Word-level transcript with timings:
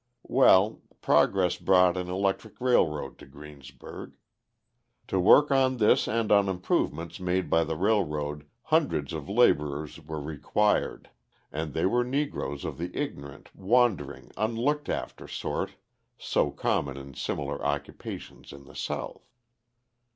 Well, 0.25 0.81
progress 1.03 1.57
brought 1.57 1.95
an 1.95 2.09
electric 2.09 2.59
railroad 2.59 3.19
to 3.19 3.27
Greensburg. 3.27 4.13
To 5.09 5.19
work 5.19 5.51
on 5.51 5.77
this 5.77 6.07
and 6.07 6.31
on 6.31 6.49
improvements 6.49 7.19
made 7.19 7.51
by 7.51 7.63
the 7.63 7.75
railroad 7.75 8.47
hundreds 8.63 9.13
of 9.13 9.29
labourers 9.29 9.99
were 10.01 10.19
required. 10.19 11.11
And 11.51 11.75
they 11.75 11.85
were 11.85 12.03
Negroes 12.03 12.65
of 12.65 12.79
the 12.79 12.89
ignorant, 12.97 13.55
wandering, 13.55 14.31
unlooked 14.37 14.89
after 14.89 15.27
sort 15.27 15.75
so 16.17 16.49
common 16.49 16.97
in 16.97 17.13
similar 17.13 17.63
occupations 17.63 18.51
in 18.51 18.63
the 18.65 18.73
South. 18.75 19.29